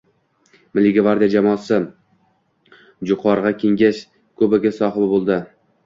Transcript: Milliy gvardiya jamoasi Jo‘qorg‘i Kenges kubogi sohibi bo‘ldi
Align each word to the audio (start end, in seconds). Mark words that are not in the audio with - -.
Milliy 0.77 0.95
gvardiya 0.95 1.29
jamoasi 1.33 1.79
Jo‘qorg‘i 3.13 3.55
Kenges 3.63 4.05
kubogi 4.41 4.77
sohibi 4.85 5.17
bo‘ldi 5.19 5.45